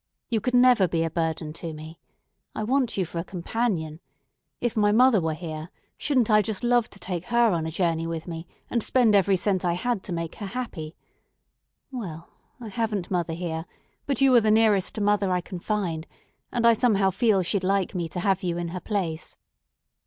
You 0.31 0.41
could 0.41 0.55
never 0.55 0.87
be 0.87 1.03
a 1.03 1.11
burden 1.11 1.53
to 1.53 1.73
me. 1.73 1.99
I 2.55 2.63
want 2.63 2.97
you 2.97 3.05
for 3.05 3.19
a 3.19 3.23
companion. 3.23 3.99
If 4.59 4.75
my 4.75 4.91
mother 4.91 5.21
were 5.21 5.35
here, 5.35 5.69
shouldn't 5.95 6.31
I 6.31 6.41
just 6.41 6.63
love 6.63 6.89
to 6.89 6.97
take 6.99 7.25
her 7.25 7.51
on 7.51 7.67
a 7.67 7.71
journey 7.71 8.07
with 8.07 8.27
me, 8.27 8.47
and 8.67 8.81
spend 8.81 9.13
every 9.13 9.35
cent 9.35 9.63
I 9.63 9.73
had 9.73 10.01
to 10.05 10.11
make 10.11 10.33
her 10.37 10.47
happy? 10.47 10.95
Well, 11.91 12.27
I 12.59 12.69
haven't 12.69 13.11
mother 13.11 13.33
here; 13.33 13.67
but 14.07 14.21
you 14.21 14.33
are 14.33 14.41
the 14.41 14.49
nearest 14.49 14.95
to 14.95 15.01
mother 15.01 15.29
I 15.29 15.39
can 15.39 15.59
find, 15.59 16.07
and 16.51 16.65
I 16.65 16.73
somehow 16.73 17.11
feel 17.11 17.43
she'd 17.43 17.63
like 17.63 17.93
me 17.93 18.09
to 18.09 18.21
have 18.21 18.41
you 18.41 18.57
in 18.57 18.69
her 18.69 18.79
place. 18.81 19.37